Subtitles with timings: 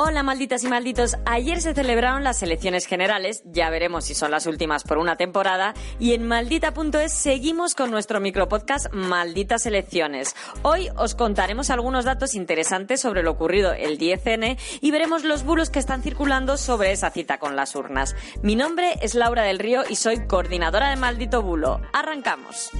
[0.00, 4.46] Hola malditas y malditos, ayer se celebraron las elecciones generales, ya veremos si son las
[4.46, 10.36] últimas por una temporada, y en maldita.es seguimos con nuestro micropodcast Malditas Elecciones.
[10.62, 15.68] Hoy os contaremos algunos datos interesantes sobre lo ocurrido el 10N y veremos los bulos
[15.68, 18.14] que están circulando sobre esa cita con las urnas.
[18.40, 21.80] Mi nombre es Laura del Río y soy coordinadora de Maldito Bulo.
[21.92, 22.70] Arrancamos.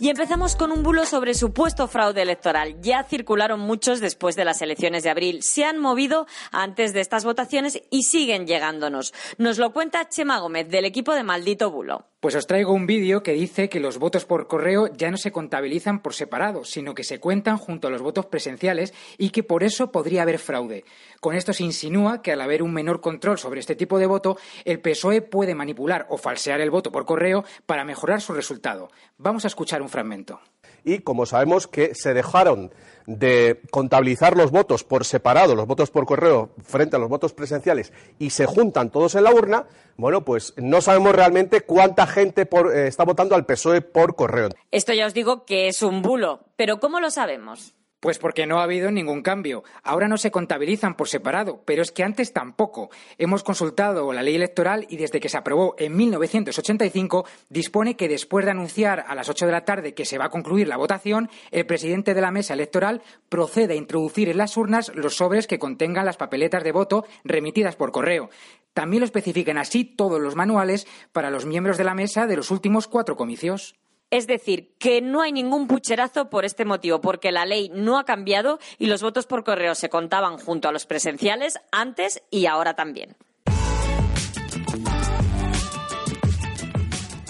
[0.00, 2.80] Y empezamos con un bulo sobre supuesto fraude electoral.
[2.80, 5.42] Ya circularon muchos después de las elecciones de abril.
[5.42, 9.12] Se han movido antes de estas votaciones y siguen llegándonos.
[9.38, 12.06] Nos lo cuenta Chema Gómez del equipo de Maldito Bulo.
[12.20, 15.30] Pues os traigo un vídeo que dice que los votos por correo ya no se
[15.30, 19.62] contabilizan por separado, sino que se cuentan junto a los votos presenciales y que por
[19.62, 20.84] eso podría haber fraude.
[21.20, 24.36] Con esto se insinúa que al haber un menor control sobre este tipo de voto,
[24.64, 28.90] el PSOE puede manipular o falsear el voto por correo para mejorar su resultado.
[29.16, 30.40] Vamos a escuchar un fragmento.
[30.88, 32.72] Y como sabemos que se dejaron
[33.04, 37.92] de contabilizar los votos por separado, los votos por correo frente a los votos presenciales
[38.18, 39.66] y se juntan todos en la urna,
[39.98, 44.48] bueno, pues no sabemos realmente cuánta gente eh, está votando al PSOE por correo.
[44.70, 47.74] Esto ya os digo que es un bulo, pero ¿cómo lo sabemos?
[48.00, 49.64] Pues porque no ha habido ningún cambio.
[49.82, 52.90] Ahora no se contabilizan por separado, pero es que antes tampoco.
[53.18, 58.44] Hemos consultado la ley electoral y desde que se aprobó en 1985 dispone que después
[58.44, 61.28] de anunciar a las 8 de la tarde que se va a concluir la votación,
[61.50, 65.58] el presidente de la mesa electoral procede a introducir en las urnas los sobres que
[65.58, 68.30] contengan las papeletas de voto remitidas por correo.
[68.74, 72.52] También lo especifican así todos los manuales para los miembros de la mesa de los
[72.52, 73.74] últimos cuatro comicios.
[74.10, 78.04] Es decir, que no hay ningún pucherazo por este motivo, porque la ley no ha
[78.04, 82.74] cambiado y los votos por correo se contaban junto a los presenciales antes y ahora
[82.74, 83.16] también.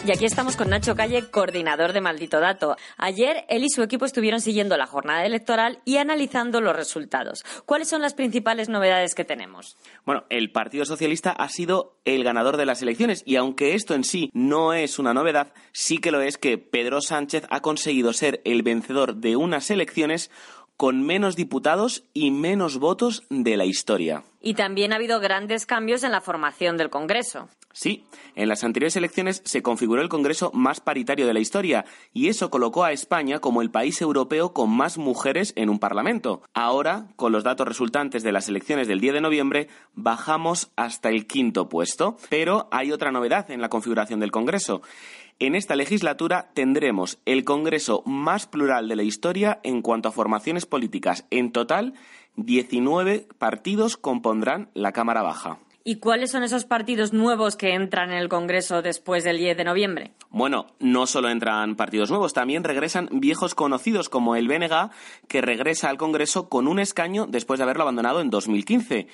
[0.09, 2.78] Y aquí estamos con Nacho Calle, coordinador de Maldito Dato.
[2.97, 7.45] Ayer él y su equipo estuvieron siguiendo la jornada electoral y analizando los resultados.
[7.67, 9.77] ¿Cuáles son las principales novedades que tenemos?
[10.06, 14.02] Bueno, el Partido Socialista ha sido el ganador de las elecciones y aunque esto en
[14.02, 18.40] sí no es una novedad, sí que lo es que Pedro Sánchez ha conseguido ser
[18.46, 20.30] el vencedor de unas elecciones
[20.79, 24.23] con menos diputados y menos votos de la historia.
[24.40, 27.51] Y también ha habido grandes cambios en la formación del Congreso.
[27.73, 32.29] Sí, en las anteriores elecciones se configuró el Congreso más paritario de la historia y
[32.29, 36.42] eso colocó a España como el país europeo con más mujeres en un Parlamento.
[36.55, 41.27] Ahora, con los datos resultantes de las elecciones del 10 de noviembre, bajamos hasta el
[41.27, 42.17] quinto puesto.
[42.30, 44.83] Pero hay otra novedad en la configuración del Congreso.
[45.39, 50.67] En esta legislatura tendremos el Congreso más plural de la historia en cuanto a formaciones
[50.67, 51.27] políticas.
[51.30, 51.95] En total,
[52.34, 55.61] 19 partidos compondrán la Cámara Baja.
[55.89, 59.65] ¿Y cuáles son esos partidos nuevos que entran en el Congreso después del 10 de
[59.65, 60.11] noviembre?
[60.29, 64.91] Bueno, no solo entran partidos nuevos, también regresan viejos conocidos como el BNG,
[65.29, 69.09] que regresa al Congreso con un escaño después de haberlo abandonado en 2015.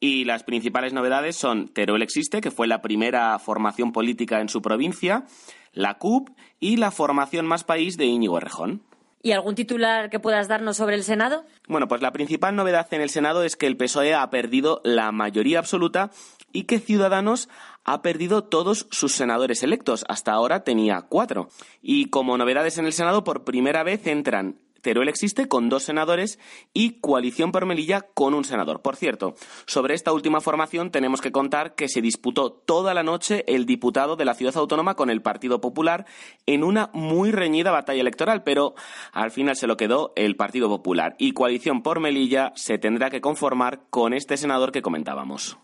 [0.00, 4.60] Y las principales novedades son Teruel Existe, que fue la primera formación política en su
[4.60, 5.24] provincia,
[5.72, 6.28] la CUP
[6.60, 8.82] y la formación Más País de Íñigo Errejón.
[9.22, 11.44] ¿Y algún titular que puedas darnos sobre el Senado?
[11.66, 15.10] Bueno, pues la principal novedad en el Senado es que el PSOE ha perdido la
[15.12, 16.10] mayoría absoluta
[16.52, 17.48] y que Ciudadanos
[17.84, 20.04] ha perdido todos sus senadores electos.
[20.08, 21.48] Hasta ahora tenía cuatro.
[21.82, 26.38] Y como novedades en el Senado, por primera vez entran Teruel existe con dos senadores
[26.72, 28.82] y Coalición por Melilla con un senador.
[28.82, 29.34] Por cierto,
[29.66, 34.16] sobre esta última formación tenemos que contar que se disputó toda la noche el diputado
[34.16, 36.06] de la ciudad autónoma con el Partido Popular
[36.46, 38.74] en una muy reñida batalla electoral, pero
[39.12, 43.20] al final se lo quedó el Partido Popular y Coalición por Melilla se tendrá que
[43.20, 45.58] conformar con este senador que comentábamos.